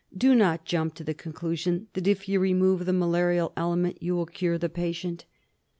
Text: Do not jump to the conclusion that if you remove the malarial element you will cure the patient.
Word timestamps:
Do 0.17 0.33
not 0.33 0.65
jump 0.65 0.95
to 0.95 1.03
the 1.03 1.13
conclusion 1.13 1.85
that 1.93 2.07
if 2.07 2.27
you 2.27 2.39
remove 2.39 2.87
the 2.87 2.91
malarial 2.91 3.53
element 3.55 4.01
you 4.01 4.15
will 4.15 4.25
cure 4.25 4.57
the 4.57 4.67
patient. 4.67 5.25